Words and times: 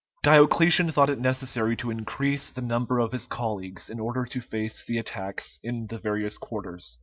Diocletian 0.23 0.91
thought 0.91 1.11
it 1.11 1.19
necessary 1.19 1.75
to 1.75 1.91
increase 1.91 2.49
the 2.49 2.61
number 2.63 2.97
of 2.97 3.11
his 3.11 3.27
colleagues 3.27 3.87
in 3.87 3.99
order 3.99 4.25
to 4.25 4.41
face 4.41 4.83
the 4.83 4.97
attacks 4.97 5.59
in 5.61 5.85
the 5.85 5.99
various 5.99 6.39
quarters. 6.39 6.97